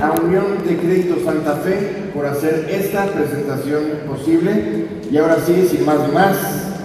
[0.00, 4.86] a Unión de Crédito Santa Fe por hacer esta presentación posible.
[5.10, 6.36] Y ahora sí, sin más ni más,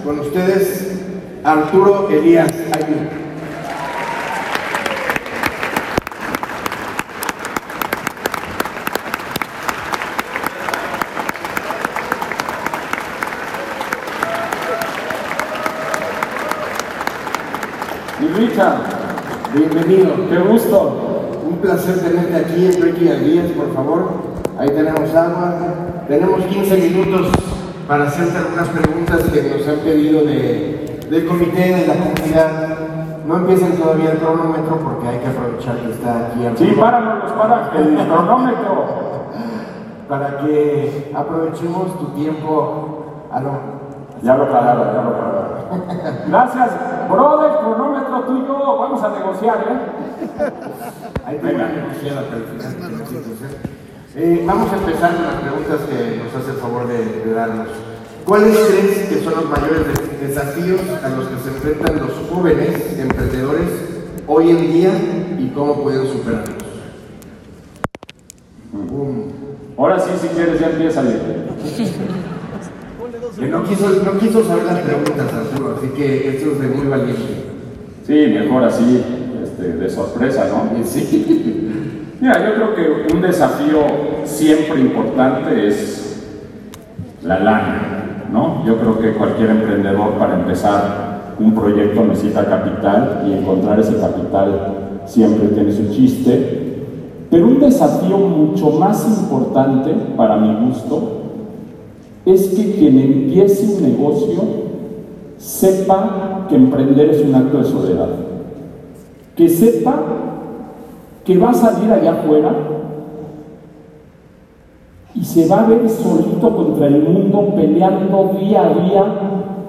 [0.03, 0.99] con ustedes,
[1.43, 3.19] Arturo Elías Ayú.
[19.53, 20.29] bienvenido.
[20.29, 21.18] Qué gusto.
[21.49, 24.09] Un placer tenerte aquí en Breaking Ideas, por favor.
[24.59, 25.55] Ahí tenemos agua.
[26.07, 27.31] Tenemos 15 minutos
[27.87, 32.77] para hacerte algunas preguntas que nos han pedido de, del comité, de la comunidad.
[33.25, 36.47] No empiecen todavía el cronómetro porque hay que aprovechar que está aquí.
[36.55, 38.85] Sí, páranos, para el cronómetro.
[40.07, 43.05] para que aprovechemos tu tiempo.
[43.31, 43.79] A lo...
[44.21, 45.49] Ya lo pararon, ya lo pararon.
[46.27, 46.69] Gracias,
[47.09, 51.08] brother, cronómetro tuyo, vamos a negociar, ¿eh?
[51.29, 51.59] Ahí tengo
[54.15, 57.67] eh, vamos a empezar con las preguntas que nos hace el favor de, darnos.
[58.25, 59.85] ¿Cuáles crees que son los mayores
[60.19, 63.69] desafíos a los que se enfrentan los jóvenes emprendedores
[64.25, 64.91] hoy en día
[65.37, 66.63] y cómo pueden superarlos?
[69.77, 71.03] Ahora sí, si quieres, ya empieza.
[73.37, 76.87] Que no quiso, no quiso saber las preguntas, Arturo, así que esto es de muy
[76.87, 77.45] valiente.
[78.07, 79.18] Sí, mejor así,
[79.59, 80.83] este, de sorpresa, ¿no?
[80.85, 81.65] Sí.
[82.21, 83.79] Mira, yo creo que un desafío
[84.25, 86.23] siempre importante es
[87.23, 88.65] la lana, ¿no?
[88.65, 95.01] Yo creo que cualquier emprendedor para empezar un proyecto necesita capital y encontrar ese capital
[95.05, 96.85] siempre tiene su chiste.
[97.29, 101.21] Pero un desafío mucho más importante, para mi gusto,
[102.25, 104.41] es que quien empiece un negocio
[105.37, 108.28] sepa que emprender es un acto de soledad.
[109.39, 109.95] Que sepa
[111.23, 112.51] que va a salir allá afuera
[115.15, 119.03] y se va a ver solito contra el mundo peleando día a día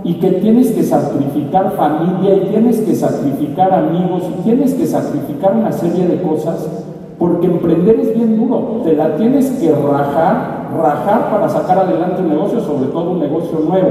[0.02, 5.54] y que tienes que sacrificar familia y tienes que sacrificar amigos y tienes que sacrificar
[5.54, 6.68] una serie de cosas
[7.16, 12.30] porque emprender es bien duro, te la tienes que rajar, rajar para sacar adelante un
[12.30, 13.90] negocio, sobre todo un negocio nuevo.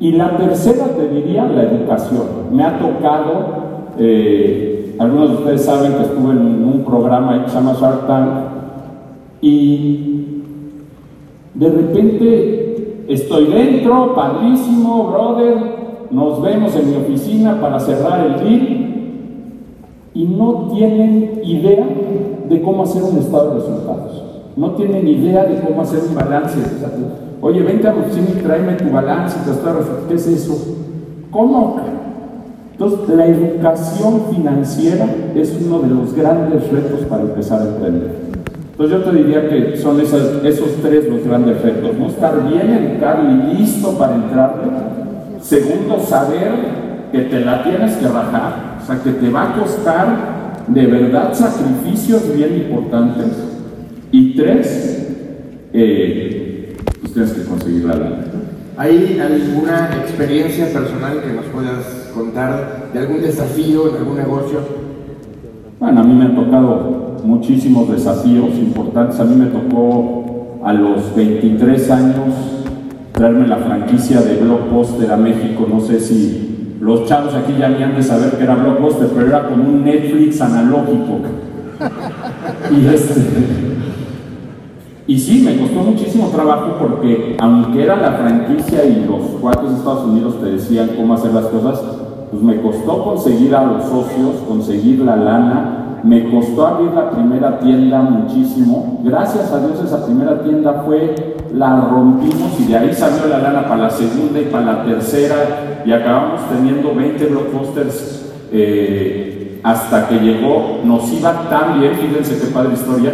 [0.00, 2.24] Y la tercera te diría la educación.
[2.50, 3.63] Me ha tocado,
[3.98, 8.30] eh, algunos de ustedes saben que estuve en un programa que se llama Shark Tank
[9.40, 10.42] y
[11.54, 15.56] de repente estoy dentro, padrísimo, brother,
[16.10, 18.84] nos vemos en mi oficina para cerrar el deal
[20.14, 21.86] y no tienen idea
[22.48, 24.22] de cómo hacer un estado de resultados.
[24.56, 26.58] No tienen idea de cómo hacer un balance.
[27.40, 30.08] Oye, vente a mi oficina y tráeme tu balance, tu estado de resultados.
[30.08, 30.76] ¿Qué es eso?
[31.30, 31.76] ¿Cómo?
[32.74, 38.10] Entonces, la educación financiera es uno de los grandes retos para empezar a emprender.
[38.72, 42.08] Entonces, yo te diría que son esos, esos tres los grandes retos, ¿no?
[42.08, 44.64] Estar bien educado y listo para entrarle.
[45.40, 46.50] Segundo, saber
[47.12, 51.32] que te la tienes que rajar o sea, que te va a costar de verdad
[51.32, 53.28] sacrificios bien importantes.
[54.10, 55.08] Y tres,
[55.72, 58.24] eh, pues tienes que conseguir la lana.
[58.76, 64.60] ¿Hay alguna experiencia personal que nos puedas contar de algún desafío en algún negocio?
[65.80, 69.18] Bueno, a mí me han tocado muchísimos desafíos importantes.
[69.20, 72.34] A mí me tocó a los 23 años
[73.12, 75.66] traerme la franquicia de Blockbuster a México.
[75.68, 79.48] No sé si los chavos aquí ya habían de saber que era Blockbuster, pero era
[79.48, 81.20] como un Netflix analógico.
[82.70, 83.20] Y este.
[85.06, 89.76] Y sí, me costó muchísimo trabajo porque aunque era la franquicia y los cuatro de
[89.76, 91.82] Estados Unidos te decían cómo hacer las cosas,
[92.34, 97.60] pues me costó conseguir a los socios, conseguir la lana, me costó abrir la primera
[97.60, 99.00] tienda muchísimo.
[99.04, 103.68] Gracias a Dios esa primera tienda fue, la rompimos y de ahí salió la lana
[103.68, 110.16] para la segunda y para la tercera y acabamos teniendo 20 blockbusters eh, hasta que
[110.16, 113.12] llegó, nos iba tan bien, fíjense qué padre historia,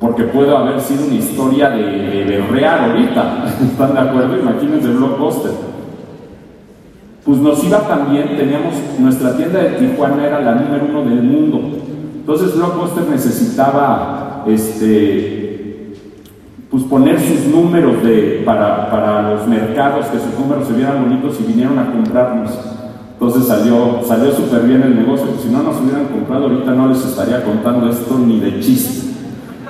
[0.00, 4.36] porque puede haber sido una historia de, de, real ahorita, ¿están de acuerdo?
[4.36, 5.70] Imagínense blockbuster.
[7.30, 11.22] Pues nos iba tan bien, teníamos, nuestra tienda de Tijuana era la número uno del
[11.22, 11.60] mundo.
[12.16, 15.94] Entonces Blockbuster necesitaba este,
[16.68, 21.38] pues poner sus números de, para, para, los mercados, que sus números se vieran bonitos
[21.38, 22.50] y vinieron a comprarnos.
[23.12, 26.88] Entonces salió, salió súper bien el negocio, pues si no nos hubieran comprado ahorita no
[26.88, 29.08] les estaría contando esto ni de chiste.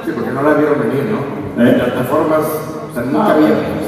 [0.02, 1.62] Sí, porque no la vieron venir, ¿no?
[1.62, 1.72] ¿Eh?
[1.74, 2.46] Plataformas,
[2.90, 3.79] o sea, nunca ah, había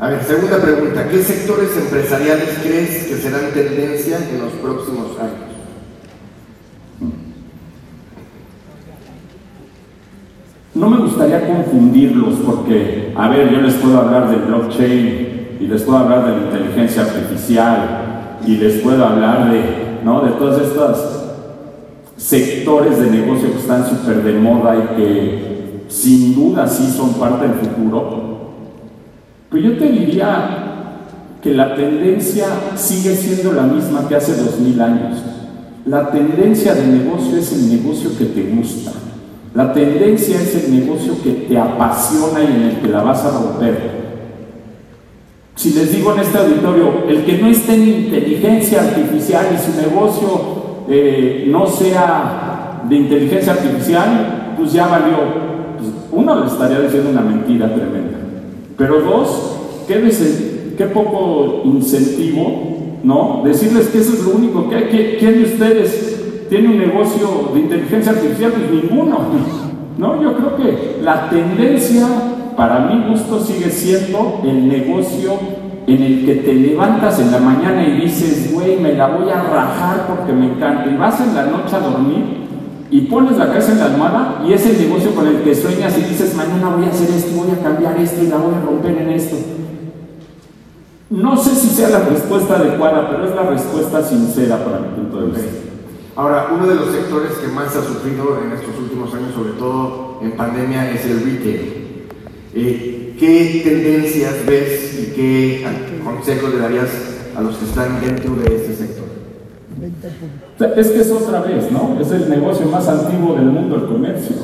[0.00, 1.08] A ver, segunda pregunta.
[1.08, 5.48] ¿Qué sectores empresariales crees que serán tendencia en los próximos años?
[10.72, 15.82] No me gustaría confundirlos porque, a ver, yo les puedo hablar del blockchain y les
[15.82, 20.20] puedo hablar de la inteligencia artificial y les puedo hablar de, ¿no?
[20.20, 21.24] de todos estos
[22.16, 27.48] sectores de negocio que están súper de moda y que sin duda sí son parte
[27.48, 28.37] del futuro.
[29.50, 30.68] Pero yo te diría
[31.42, 32.46] que la tendencia
[32.76, 35.18] sigue siendo la misma que hace dos mil años.
[35.86, 38.92] La tendencia de negocio es el negocio que te gusta.
[39.54, 43.30] La tendencia es el negocio que te apasiona y en el que la vas a
[43.30, 43.98] romper.
[45.54, 49.80] Si les digo en este auditorio, el que no esté en inteligencia artificial y su
[49.80, 55.16] negocio eh, no sea de inteligencia artificial, pues ya valió.
[55.78, 58.17] Pues uno le estaría diciendo una mentira tremenda.
[58.78, 63.42] Pero dos, qué, poco incentivo, ¿no?
[63.44, 65.16] Decirles que eso es lo único que hay.
[65.18, 68.52] ¿Quién de ustedes tiene un negocio de inteligencia artificial?
[68.52, 69.18] Pues ninguno.
[69.98, 70.22] ¿No?
[70.22, 72.06] Yo creo que la tendencia,
[72.56, 75.32] para mi gusto, sigue siendo el negocio
[75.88, 79.42] en el que te levantas en la mañana y dices, güey, me la voy a
[79.42, 80.88] rajar porque me encanta.
[80.88, 82.22] Y vas en la noche a dormir
[82.90, 85.96] y pones la casa en la almohada y es el negocio con el que sueñas
[85.98, 88.60] y dices, mañana voy a hacer esto, voy a cambiar esto y la voy a
[88.60, 89.36] romper en esto.
[91.10, 95.20] No sé si sea la respuesta adecuada, pero es la respuesta sincera para mi punto
[95.22, 95.68] de vista.
[96.16, 100.18] Ahora, uno de los sectores que más ha sufrido en estos últimos años, sobre todo
[100.22, 102.06] en pandemia, es el retail.
[102.54, 105.66] Eh, ¿Qué tendencias ves y qué
[106.04, 106.88] consejos le darías
[107.36, 108.97] a los que están dentro de este sector?
[110.76, 111.98] Es que es otra vez, ¿no?
[112.00, 114.36] Es el negocio más antiguo del mundo, el comercio.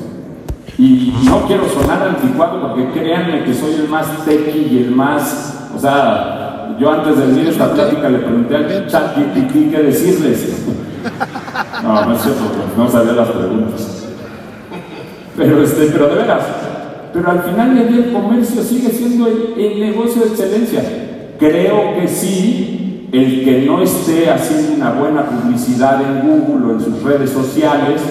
[0.79, 5.69] Y no quiero sonar anticuado porque créanme que soy el más tequi y el más,
[5.75, 10.67] o sea, yo antes de venir a esta plática le pregunté al chat qué decirles.
[11.83, 14.07] No, no es cierto, pues, no sabía las preguntas.
[15.37, 16.43] Pero, este, pero de veras,
[17.13, 20.83] pero al final del día el comercio sigue siendo el, negocio de excelencia.
[21.39, 22.84] Creo que sí,
[23.15, 28.03] el que no esté haciendo una buena publicidad en Google o en sus redes sociales,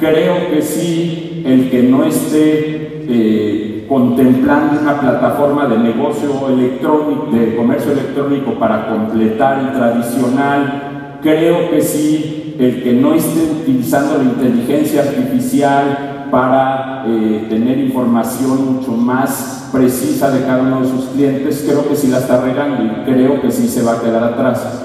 [0.00, 7.54] creo que sí, el que no esté eh, contemplando una plataforma de negocio electrónico, de
[7.54, 14.24] comercio electrónico para completar el tradicional, creo que sí, el que no esté utilizando la
[14.24, 21.64] inteligencia artificial para eh, tener información mucho más precisa de cada uno de sus clientes,
[21.66, 24.84] creo que sí la está regando y creo que sí se va a quedar atrás.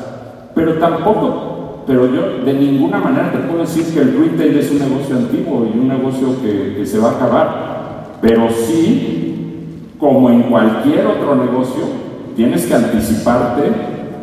[0.55, 4.79] Pero tampoco, pero yo de ninguna manera te puedo decir que el retail es un
[4.79, 8.19] negocio antiguo y un negocio que, que se va a acabar.
[8.21, 11.83] Pero sí, como en cualquier otro negocio,
[12.37, 13.63] tienes que anticiparte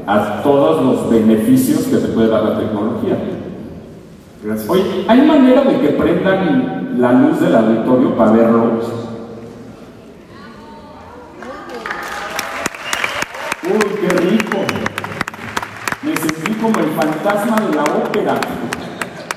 [0.07, 3.19] a todos los beneficios que te puede dar la tecnología.
[4.43, 4.71] Gracias.
[4.71, 8.81] Oye, ¿hay manera de que prendan la luz del auditorio para verlo?
[13.65, 14.59] Uy, qué rico.
[16.03, 18.41] Me sentí como el fantasma de la ópera.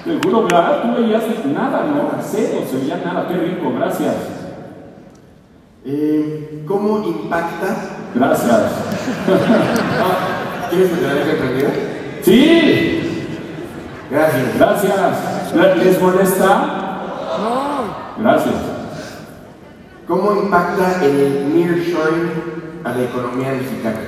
[0.04, 0.84] Te juro, ¿verdad?
[0.84, 2.12] Tú veías nada, ¿no?
[2.22, 3.28] Cero, se veía nada.
[3.28, 4.16] Qué rico, gracias.
[5.84, 7.76] Eh, ¿Cómo impacta?
[8.14, 8.62] Gracias.
[10.70, 11.70] ¿Quieres que te la deje prendida?
[12.22, 13.01] Sí.
[14.12, 14.60] Gracias.
[14.60, 15.56] Gracias.
[15.78, 16.48] ¿Les molesta?
[17.40, 18.22] No.
[18.22, 18.56] Gracias.
[20.06, 22.30] ¿Cómo impacta el nearshoring
[22.84, 24.00] a la economía mexicana?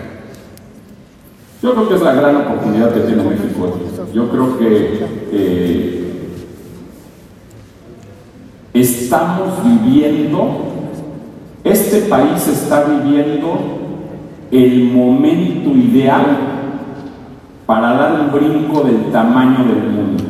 [1.62, 3.80] Yo creo que es la gran oportunidad que tiene México.
[4.14, 6.34] Yo creo que eh,
[8.74, 10.66] estamos viviendo,
[11.64, 13.58] este país está viviendo
[14.52, 16.53] el momento ideal
[17.74, 20.24] para dar un brinco del tamaño del mundo.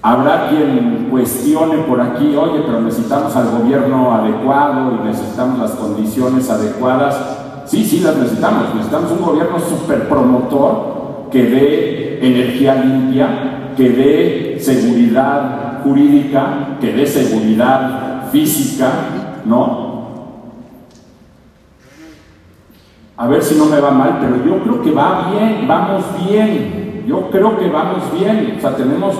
[0.00, 6.48] Habrá quien cuestione por aquí, oye, pero necesitamos al gobierno adecuado y necesitamos las condiciones
[6.48, 7.64] adecuadas.
[7.64, 8.72] Sí, sí, las necesitamos.
[8.72, 17.04] Necesitamos un gobierno súper promotor que dé energía limpia, que dé seguridad jurídica, que dé
[17.04, 18.90] seguridad física,
[19.44, 19.87] ¿no?
[23.18, 27.04] A ver si no me va mal, pero yo creo que va bien, vamos bien,
[27.04, 29.16] yo creo que vamos bien, o sea, tenemos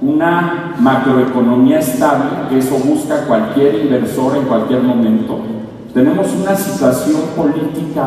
[0.00, 5.40] una macroeconomía estable, que eso busca cualquier inversor en cualquier momento,
[5.92, 8.06] tenemos una situación política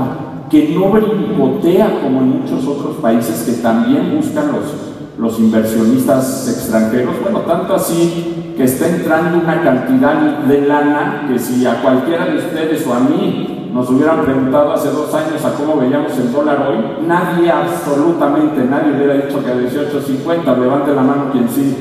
[0.50, 4.74] que no brincotea como en muchos otros países que también buscan los,
[5.20, 11.64] los inversionistas extranjeros, bueno, tanto así que está entrando una cantidad de lana que si
[11.68, 15.80] a cualquiera de ustedes o a mí nos hubieran preguntado hace dos años a cómo
[15.80, 21.32] veíamos el dólar hoy, nadie, absolutamente nadie hubiera dicho que a 18.50, levante la mano
[21.32, 21.78] quien sí,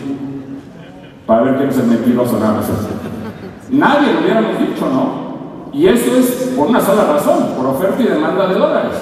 [1.27, 2.67] para ver quién es el mentiroso, nada más.
[3.71, 5.73] Nadie lo hubiéramos dicho, ¿no?
[5.73, 8.93] Y eso es por una sola razón, por oferta y demanda de dólares.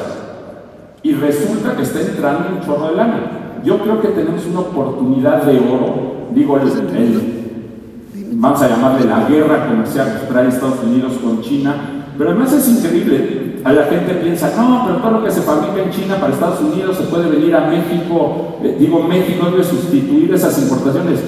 [1.02, 3.20] Y resulta que está entrando un chorro de lana.
[3.64, 9.28] Yo creo que tenemos una oportunidad de oro, digo, el, el, vamos a llamarle la
[9.28, 11.74] guerra comercial que trae Estados Unidos con China,
[12.16, 13.60] pero además es increíble.
[13.64, 16.60] A la gente piensa, no, pero todo lo que se fabrica en China para Estados
[16.60, 18.58] Unidos se puede venir a México.
[18.62, 21.20] Eh, digo, México debe sustituir esas importaciones.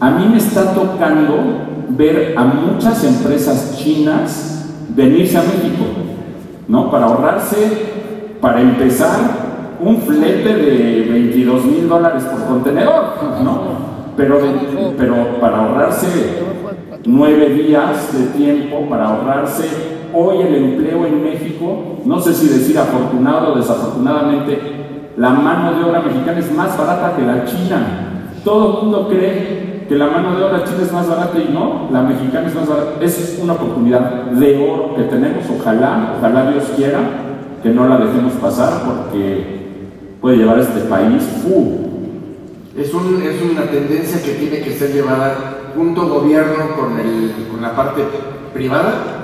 [0.00, 1.36] A mí me está tocando
[1.90, 5.84] ver a muchas empresas chinas venirse a México,
[6.66, 6.90] ¿no?
[6.90, 7.56] Para ahorrarse,
[8.40, 9.46] para empezar,
[9.80, 13.04] un flete de 22 mil dólares por contenedor,
[13.44, 13.86] ¿no?
[14.16, 14.38] Pero,
[14.96, 16.06] pero para ahorrarse
[17.04, 22.78] nueve días de tiempo, para ahorrarse hoy el empleo en México, no sé si decir
[22.78, 24.58] afortunado o desafortunadamente,
[25.16, 28.32] la mano de obra mexicana es más barata que la china.
[28.44, 31.88] Todo el mundo cree que la mano de obra china es más barata y no,
[31.92, 32.90] la mexicana es más barata.
[33.00, 36.98] Es una oportunidad de oro que tenemos, ojalá, ojalá Dios quiera
[37.62, 39.56] que no la dejemos pasar porque
[40.20, 41.22] puede llevar a este país.
[41.48, 41.86] Uh.
[42.76, 48.02] Es, un, es una tendencia que tiene que ser llevada junto gobierno con, la parte
[48.52, 49.15] privada.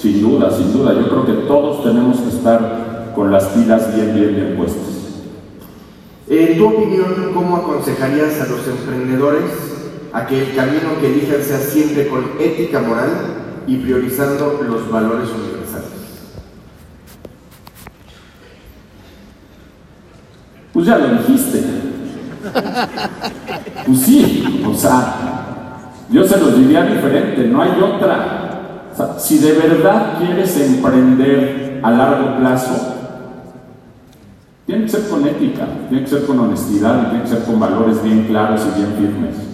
[0.00, 0.94] Sin duda, sin duda.
[0.94, 4.84] Yo creo que todos tenemos que estar con las pilas bien, bien, bien puestas.
[6.28, 9.68] En tu opinión, ¿cómo aconsejarías a los emprendedores
[10.12, 13.10] a que el camino que elijan sea siempre con ética moral
[13.66, 15.88] y priorizando los valores universales.
[20.72, 21.62] Pues ya lo dijiste.
[23.86, 25.14] Pues sí, o sea,
[26.10, 28.47] yo se los diría diferente, no hay otra.
[29.18, 32.94] Si de verdad quieres emprender a largo plazo,
[34.66, 37.58] tiene que ser con ética, tiene que ser con honestidad y tiene que ser con
[37.58, 39.48] valores bien claros y bien firmes.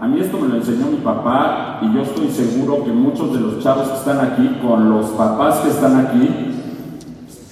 [0.00, 3.40] a mí esto me lo enseñó mi papá y yo estoy seguro que muchos de
[3.40, 6.28] los chavos que están aquí, con los papás que están aquí,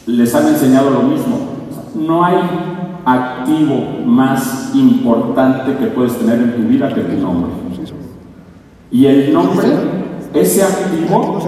[0.06, 1.50] les han enseñado lo mismo.
[1.94, 2.69] No hay
[3.04, 7.50] activo más importante que puedes tener en tu vida que tu nombre.
[8.90, 9.68] Y el nombre,
[10.34, 11.38] ese activo,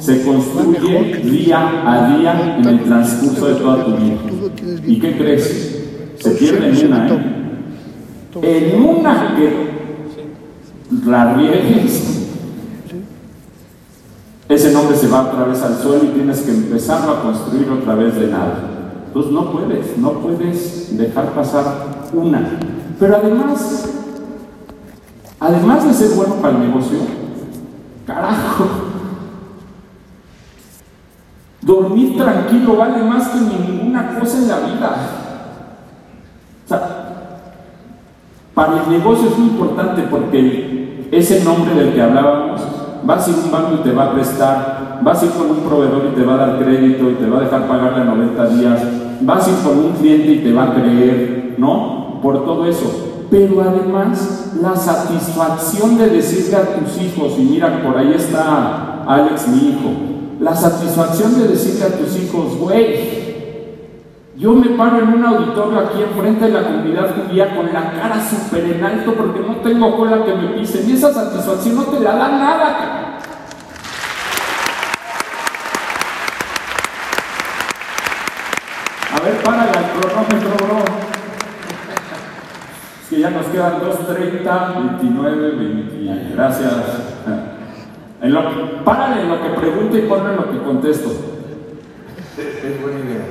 [0.00, 4.16] se construye día a día en el transcurso de toda tu vida.
[4.86, 5.84] ¿Y qué crees?
[6.18, 8.74] Se pierde en una, ¿eh?
[8.74, 9.72] En una que
[11.06, 12.12] la riegues,
[14.48, 17.94] ese nombre se va otra vez al suelo y tienes que empezarlo a construir otra
[17.94, 18.71] vez de nada.
[19.12, 21.64] Entonces no puedes, no puedes dejar pasar
[22.14, 22.48] una.
[22.98, 23.90] Pero además,
[25.38, 26.96] además de ser bueno para el negocio,
[28.06, 28.64] carajo,
[31.60, 34.96] dormir tranquilo vale más que ninguna cosa en la vida.
[36.64, 37.38] O sea,
[38.54, 42.62] para el negocio es muy importante porque ese nombre del que hablábamos,
[43.04, 45.60] vas a a un banco y te va a prestar, vas a ir con un
[45.60, 48.46] proveedor y te va a dar crédito y te va a dejar pagarle a 90
[48.48, 48.82] días,
[49.22, 52.20] vas a ir con un cliente y te va a creer, ¿no?
[52.22, 53.26] Por todo eso.
[53.30, 59.48] Pero además, la satisfacción de decirle a tus hijos, y mira, por ahí está Alex,
[59.48, 59.90] mi hijo,
[60.38, 63.22] la satisfacción de decirle a tus hijos, güey,
[64.36, 68.20] yo me paro en un auditorio aquí enfrente de la comunidad judía con la cara
[68.20, 70.88] súper en alto porque no tengo cola que me pisen.
[70.88, 73.18] Y esa satisfacción no te la da nada.
[79.14, 80.84] A ver, para el cronómetro.
[83.02, 86.34] Es que ya nos quedan 2.30, 29, 20.
[86.34, 86.72] Gracias.
[88.20, 91.10] En lo, párale en lo que pregunto y ponle en lo que contesto.
[92.38, 93.26] Es buena idea.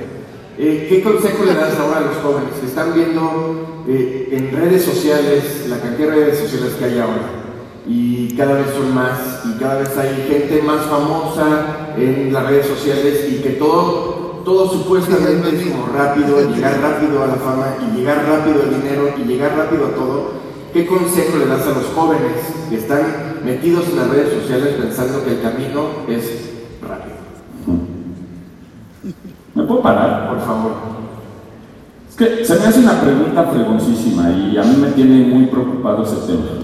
[0.58, 4.84] Eh, ¿Qué consejo le das ahora a los jóvenes que están viendo eh, en redes
[4.84, 7.42] sociales, la cantidad de redes sociales que hay ahora?
[7.86, 12.66] Y cada vez son más, y cada vez hay gente más famosa en las redes
[12.66, 17.96] sociales y que todo, todo supuestamente es como rápido, llegar rápido a la fama y
[17.96, 20.42] llegar rápido al dinero y llegar rápido a todo.
[20.72, 22.32] ¿Qué consejo le das a los jóvenes
[22.70, 26.50] que están metidos en las redes sociales pensando que el camino es
[29.54, 30.72] ¿Me puedo parar, por favor?
[32.08, 36.04] Es que se me hace una pregunta fregoncísima y a mí me tiene muy preocupado
[36.04, 36.62] ese tema.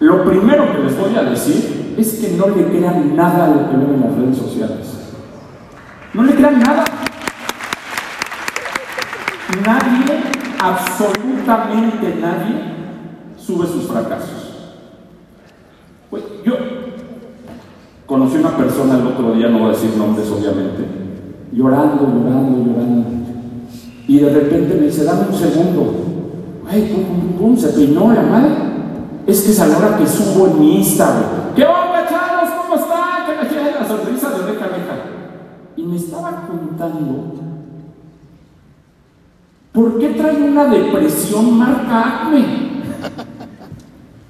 [0.00, 3.70] Lo primero que les voy a decir es que no le crean nada a lo
[3.70, 4.97] que ven en las redes sociales.
[6.18, 6.84] No le crean nada.
[9.64, 10.20] Nadie,
[10.60, 12.56] absolutamente nadie,
[13.36, 14.72] sube sus fracasos.
[16.10, 16.54] Pues yo
[18.04, 20.88] conocí una persona el otro día, no voy a decir nombres obviamente,
[21.52, 23.10] llorando, llorando, llorando.
[24.08, 25.94] Y de repente me dice, dame un segundo.
[26.68, 28.50] Ay, pum, pum, pum, se peinó la madre.
[29.24, 31.47] Es que es a la hora que subo en mi Instagram.
[39.72, 42.44] ¿Por qué trae una depresión marca acme?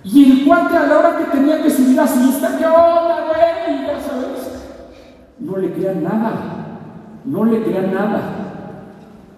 [0.04, 3.26] Y el cuate a la hora que tenía que subir a su Insta, ¿qué onda,
[3.26, 3.38] güey?
[5.38, 6.32] No le crean nada.
[7.24, 8.20] No le crean nada.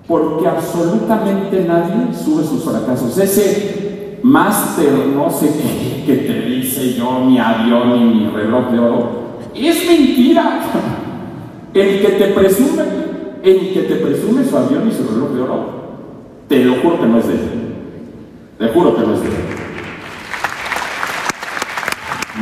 [0.06, 3.16] Porque absolutamente nadie sube sus fracasos.
[3.18, 5.48] Ese máster, no sé
[6.06, 9.10] qué, te dice yo, mi avión y mi reloj de oro,
[9.54, 10.60] es mentira.
[11.72, 12.82] El que te presume,
[13.42, 15.80] el que te presume su avión y su reloj de oro,
[16.48, 17.50] te lo juro que no es de él.
[18.58, 19.34] Te juro que no es de él.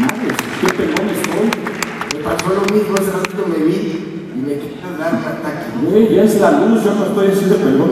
[0.00, 2.16] Madre, qué pelón estoy.
[2.16, 5.66] Me pasó lo mismo, hace ratito me vi y me quería dar un ataque.
[5.84, 7.90] Güey, ya es la luz, yo no estoy de pelón.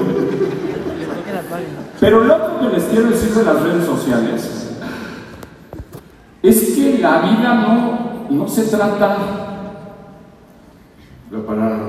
[2.01, 4.75] Pero lo otro que les quiero decir de las redes sociales
[6.43, 9.56] es que la vida no, no se trata.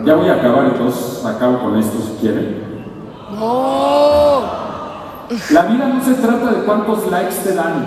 [0.07, 2.63] Ya voy a acabar, entonces acabo con esto si quieren.
[3.29, 4.41] No.
[5.49, 7.85] La vida no se trata de cuántos likes te dan.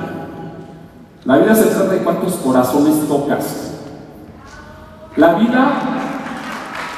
[1.24, 3.72] La vida se trata de cuántos corazones tocas.
[5.16, 5.72] La vida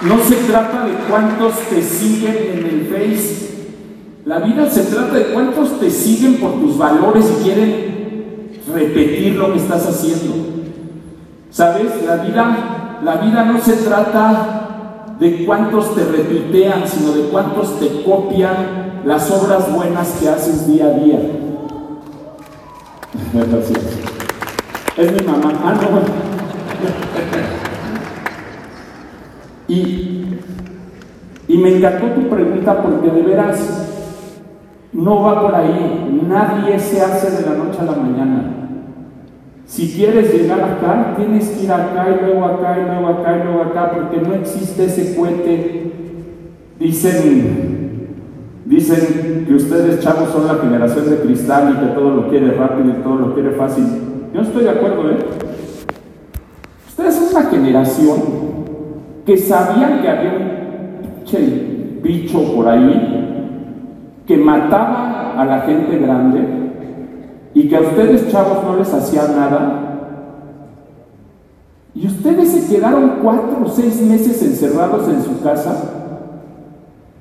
[0.01, 3.77] no se trata de cuántos te siguen en el Face.
[4.25, 9.53] La vida se trata de cuántos te siguen por tus valores y quieren repetir lo
[9.53, 10.35] que estás haciendo.
[11.49, 12.03] ¿Sabes?
[12.05, 14.62] La vida, la vida no se trata
[15.19, 20.87] de cuántos te retuitean, sino de cuántos te copian las obras buenas que haces día
[20.87, 21.19] a día.
[24.95, 25.53] Es mi mamá.
[25.65, 26.01] Ah, no.
[29.75, 30.27] y,
[31.49, 33.59] y me encantó tu pregunta porque de veras
[34.93, 36.21] no va por ahí.
[36.29, 38.62] Nadie se hace de la noche a la mañana.
[39.73, 43.43] Si quieres llegar acá, tienes que ir acá y luego acá y luego acá y
[43.43, 45.93] luego acá, porque no existe ese cohete.
[46.79, 48.09] Dicen,
[48.67, 52.91] dicen que ustedes chavos son la generación de cristal y que todo lo quiere rápido
[52.91, 53.87] y todo lo quiere fácil.
[54.35, 55.17] Yo no estoy de acuerdo, ¿eh?
[56.89, 58.19] Ustedes son una generación
[59.25, 60.33] que sabían que había
[61.33, 66.62] un bicho por ahí que mataba a la gente grande
[67.55, 69.93] y que a ustedes chavos no les hacía nada,
[71.95, 75.75] y ustedes se quedaron cuatro o seis meses encerrados en su casa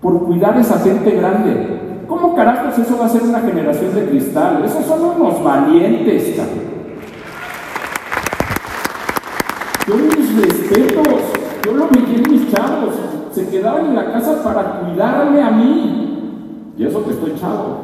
[0.02, 1.80] por cuidar a esa gente grande.
[2.08, 4.63] ¿Cómo carajos eso va a ser una generación de cristal?
[4.65, 6.36] Esos son unos valientes,
[9.88, 11.08] Yo mis respetos,
[11.65, 12.94] yo lo metí en mis chavos,
[13.32, 16.74] se quedaban en la casa para cuidarme a mí.
[16.78, 17.82] Y eso que estoy chavo.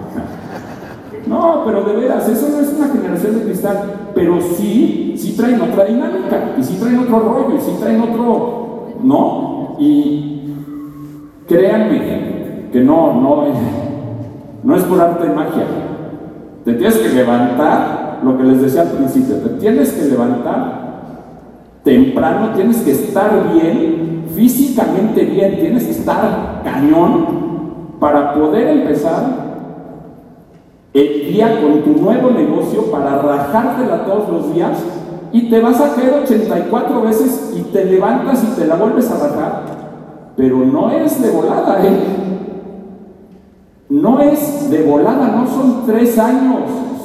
[1.28, 5.62] No, pero de veras, eso no es una generación de cristal, pero sí, sí traen
[5.62, 9.76] otra dinámica, y sí traen otro rollo, y sí traen otro, ¿no?
[9.80, 10.54] Y
[11.48, 13.46] créanme que no, no,
[14.64, 15.64] no es por arte de magia.
[16.66, 20.88] Te tienes que levantar, lo que les decía al principio, te tienes que levantar
[21.84, 27.48] temprano, tienes que estar bien, físicamente bien, tienes que estar cañón
[28.00, 29.47] para poder empezar
[30.98, 34.80] el día con tu nuevo negocio para rajártela todos los días
[35.32, 39.28] y te vas a caer 84 veces y te levantas y te la vuelves a
[39.28, 39.64] rajar.
[40.36, 41.98] Pero no es de volada, ¿eh?
[43.90, 46.62] No es de volada, no son tres años,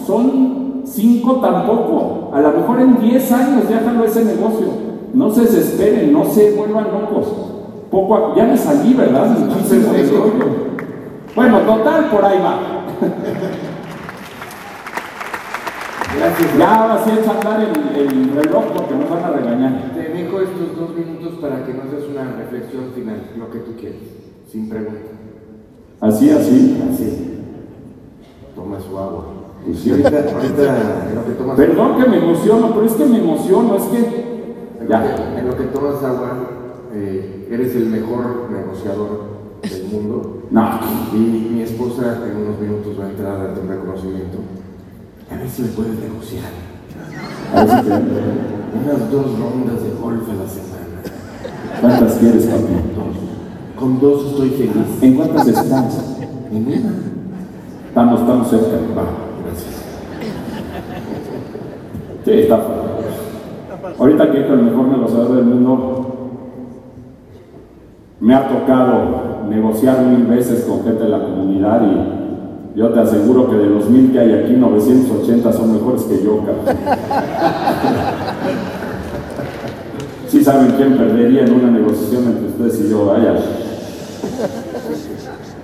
[0.07, 2.31] son cinco tampoco.
[2.33, 4.69] A lo mejor en diez años ya jaló ese negocio.
[5.13, 7.27] No se desesperen, no se vuelvan locos.
[7.91, 9.37] Poco ya me salí, ¿verdad?
[11.37, 12.59] Bueno, total, por ahí va.
[16.17, 16.59] Gracias.
[16.59, 19.93] Ya ahora sí echa andar el, reloj porque nos van a regañar.
[19.95, 23.73] Te dejo estos dos minutos para que nos des una reflexión final, lo que tú
[23.79, 24.01] quieras,
[24.51, 25.01] sin pregunta.
[26.01, 26.83] ¿Así, así?
[26.91, 27.39] Así.
[28.55, 29.25] Toma su agua.
[29.67, 33.19] Y ahorita, ahorita en lo que tomas Perdón que me emociono, pero es que me
[33.19, 33.99] emociono, es que...
[34.81, 35.01] En, ya.
[35.01, 36.49] Lo, que, en lo que tomas agua,
[36.93, 40.43] eh, eres el mejor negociador del mundo.
[40.51, 40.81] No.
[41.15, 44.39] Y mi esposa en unos minutos va a entrar a darte un reconocimiento.
[45.33, 46.51] A ver si me puedes negociar.
[47.55, 50.73] Así que, Unas dos rondas de golf a la semana.
[51.81, 52.63] ¿cuántas quieres, papi?
[52.95, 53.17] Dos.
[53.79, 55.03] Con dos estoy feliz.
[55.03, 56.17] ¿En cuántas estás?
[56.53, 56.93] En una.
[57.89, 58.77] Estamos, estamos cerca.
[58.97, 59.05] Va,
[59.45, 59.83] gracias.
[62.25, 62.83] Sí, está fácil.
[63.99, 66.31] Ahorita que el mejor negociador del mundo,
[68.21, 72.22] me ha tocado negociar mil veces con gente de la comunidad y
[72.75, 76.39] yo te aseguro que de los mil que hay aquí, 980 son mejores que yo,
[76.39, 76.65] cabrón.
[80.29, 83.35] Sí saben quién perdería en una negociación entre ustedes y yo, vaya.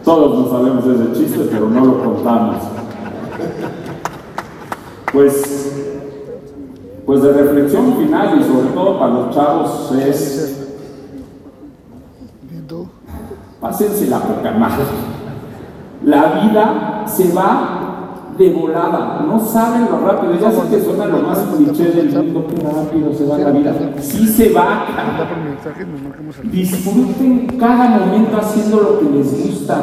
[0.04, 2.56] Todos no sabemos ese chiste, pero no lo contamos.
[5.10, 5.72] Pues
[7.06, 10.66] pues de reflexión final y sobre todo para los chavos es
[13.58, 14.84] pásense la poca madre.
[16.04, 17.88] La vida se va
[18.38, 22.46] de volada, no saben lo rápido, ya sé que suena lo más cliché del mundo,
[22.48, 23.74] qué rápido se va la vida.
[23.98, 24.86] Sí se va,
[26.44, 29.76] disfruten cada momento haciendo lo que les gusta,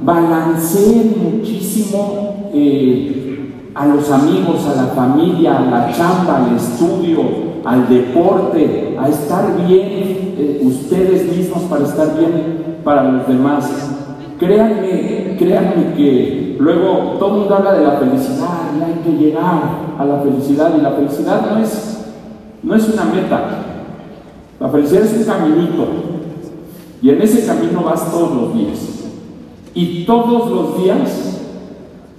[0.00, 7.20] balanceen muchísimo eh, a los amigos, a la familia, a la chamba, al estudio,
[7.66, 13.70] al deporte, a estar bien eh, ustedes mismos para estar bien para los demás.
[14.38, 19.62] Créanme, créanme que luego todo el mundo habla de la felicidad y hay que llegar
[19.98, 22.06] a la felicidad y la felicidad no es,
[22.62, 23.40] no es una meta,
[24.60, 25.86] la felicidad es un caminito
[27.00, 28.78] y en ese camino vas todos los días
[29.74, 31.38] y todos los días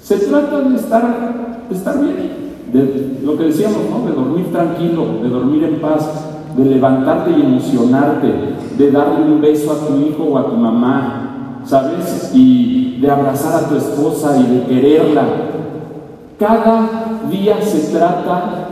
[0.02, 2.16] se trata de estar, de estar bien,
[2.74, 4.10] de lo que decíamos, ¿no?
[4.10, 6.10] de dormir tranquilo, de dormir en paz,
[6.58, 8.34] de levantarte y emocionarte,
[8.76, 12.32] de darle un beso a tu hijo o a tu mamá, ¿sabes?
[12.34, 15.24] Y de abrazar a tu esposa y de quererla.
[16.38, 18.68] Cada día se trata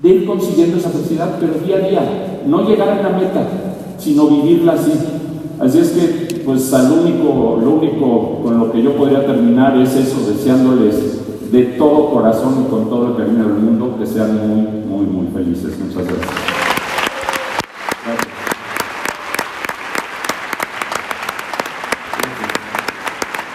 [0.00, 2.02] de ir consiguiendo esa felicidad, pero día a día,
[2.46, 3.42] no llegar a la meta,
[3.98, 4.92] sino vivirla así.
[5.60, 9.94] Así es que, pues, al único, lo único con lo que yo podría terminar es
[9.94, 14.66] eso, deseándoles de todo corazón y con todo el cariño del mundo que sean muy,
[14.88, 15.78] muy, muy felices.
[15.78, 16.04] Muchas.
[16.04, 16.52] Gracias.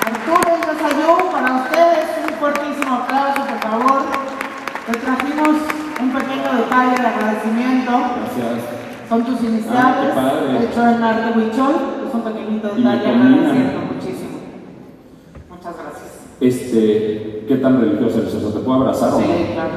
[0.06, 4.02] Arturo y Rosayú, para ustedes un fuertísimo aplauso, por favor.
[4.88, 5.50] Les trajimos
[6.00, 7.92] un pequeño detalle de agradecimiento.
[7.92, 8.78] Gracias.
[9.10, 11.76] Son tus iniciales, Ah, en arte huichol.
[12.08, 14.38] Es un pequeñito detalle agradeciendo muchísimo.
[15.50, 16.10] Muchas gracias.
[16.40, 18.34] Este, ¿qué tan religioso eres?
[18.34, 19.26] ¿Eso ¿Te puedo abrazar o no?
[19.26, 19.70] Sí, claro.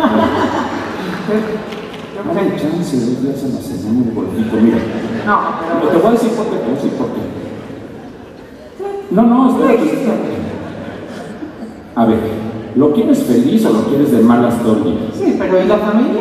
[2.34, 4.78] Dame chance, dos días en la semana un golfito, mira.
[5.26, 5.38] No,
[5.80, 7.20] Pero te voy a decir por qué, te voy a decir por qué.
[9.10, 9.90] No, no, espérate.
[11.96, 12.18] A ver,
[12.76, 15.14] ¿lo quieres feliz o lo quieres de malas tortillas?
[15.14, 16.20] sí, pero ¿y la familia?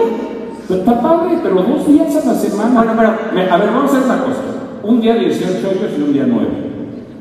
[0.70, 2.84] Pues está padre, pero dos días a la semana.
[2.84, 4.42] Bueno, pero- Me- A ver, vamos a hacer una cosa.
[4.84, 6.48] Un día 18 hoyos y un día 9.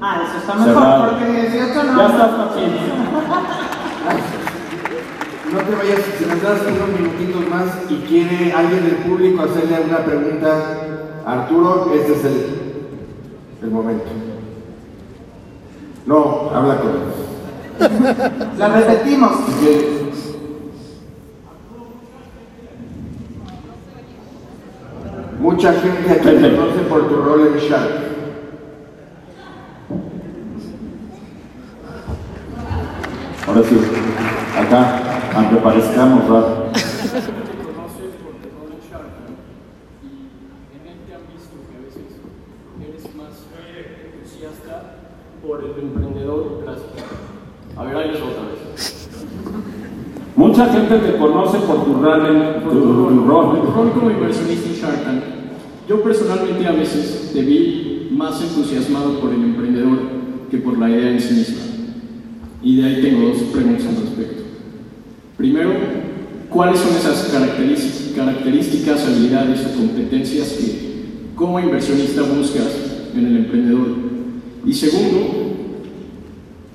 [0.03, 1.11] Ah, eso está mejor, Cerrado.
[1.11, 1.97] porque 18 no.
[1.99, 2.61] Ya estás, papi.
[5.51, 9.77] No te vayas, si nos das unos minutitos más y quiere alguien del público hacerle
[9.77, 10.49] alguna pregunta
[11.25, 12.47] a Arturo, este es el,
[13.63, 14.05] el momento.
[16.05, 18.59] No, habla con él.
[18.59, 19.33] La repetimos.
[19.47, 19.99] Si quiere.
[25.41, 27.91] Mucha gente aquí te conoce por tu rol en Shark.
[33.47, 33.77] Ahora sí,
[34.59, 35.01] acá,
[35.37, 36.59] aunque parezcamos raros.
[40.75, 42.19] en él te han visto que a veces
[42.83, 43.47] eres más
[44.13, 44.97] entusiasta
[45.47, 46.95] por el emprendedor clásico.
[47.77, 48.58] A ver, ahí otra vez.
[50.39, 53.91] Mucha gente te conoce por tu rol, Por tu, tu rol, tu rol.
[53.91, 55.23] como inversionista en Shark Tank.
[55.89, 59.99] Yo personalmente a veces te vi más entusiasmado por el emprendedor
[60.49, 61.57] que por la idea en sí misma.
[62.63, 64.43] Y de ahí tengo dos preguntas al respecto.
[65.37, 65.73] Primero,
[66.51, 67.33] ¿cuáles son esas
[68.17, 73.89] características, habilidades o competencias que como inversionista buscas en el emprendedor?
[74.65, 75.19] Y segundo,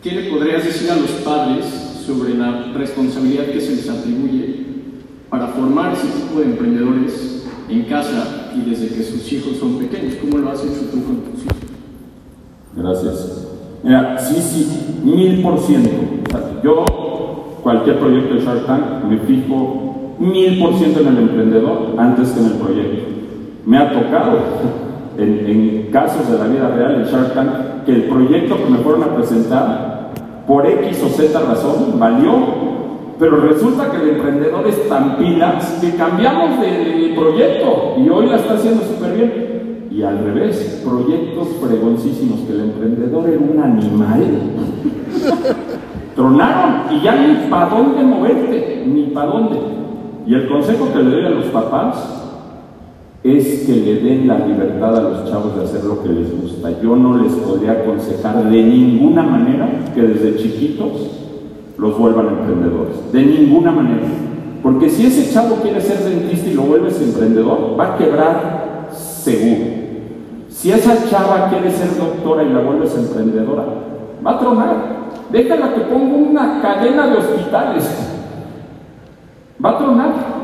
[0.04, 4.66] ¿qué le podrías decir a los padres sobre la responsabilidad que se les atribuye
[5.30, 10.16] para formar ese tipo de emprendedores en casa y desde que sus hijos son pequeños?
[10.16, 11.58] ¿Cómo lo has hecho tú con tus hijos?
[12.76, 13.48] Gracias.
[13.84, 15.90] Mira, sí, sí, mil por ciento.
[16.64, 16.86] Yo,
[17.64, 22.40] cualquier proyecto de Shark Tank, me fijo mil por ciento en el emprendedor antes que
[22.40, 23.04] en el proyecto.
[23.66, 24.40] Me ha tocado,
[25.18, 28.78] en, en casos de la vida real en Shark Tank, que el proyecto que me
[28.80, 29.93] fueron a presentar
[30.48, 32.34] por X o Z razón, valió,
[33.20, 38.38] pero resulta que el emprendedor es tan pilas que cambiamos de proyecto y hoy la
[38.38, 39.54] está haciendo súper bien.
[39.92, 44.24] Y al revés, proyectos fregoncísimos que el emprendedor era un animal.
[46.16, 49.60] Tronaron y ya ni para dónde moverte, ni para dónde.
[50.26, 52.23] Y el consejo que le doy a los papás
[53.24, 56.72] es que le den la libertad a los chavos de hacer lo que les gusta.
[56.82, 60.92] Yo no les podría aconsejar de ninguna manera que desde chiquitos
[61.78, 63.12] los vuelvan emprendedores.
[63.14, 64.08] De ninguna manera.
[64.62, 69.84] Porque si ese chavo quiere ser dentista y lo vuelves emprendedor, va a quebrar seguro.
[70.50, 73.64] Si esa chava quiere ser doctora y la vuelves emprendedora,
[74.26, 74.76] va a tronar.
[75.32, 77.90] Déjala que ponga una cadena de hospitales.
[79.64, 80.43] Va a tronar.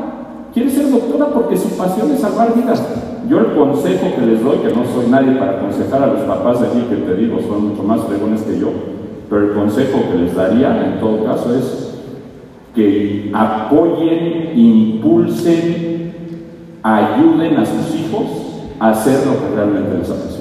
[0.52, 2.82] Quiere ser doctora porque su pasión es salvar vidas.
[3.28, 6.60] Yo el consejo que les doy, que no soy nadie para aconsejar a los papás
[6.60, 8.70] de aquí que te digo, son mucho más fregones que yo,
[9.28, 11.94] pero el consejo que les daría en todo caso es
[12.74, 16.14] que apoyen, impulsen,
[16.82, 18.24] ayuden a sus hijos
[18.80, 20.40] a hacer lo que realmente les apasiona.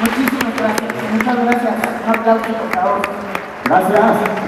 [0.00, 0.92] Muchísimas gracias.
[1.12, 1.74] Muchas gracias.
[2.04, 3.00] Un aplauso, por favor.
[3.64, 4.43] Gracias.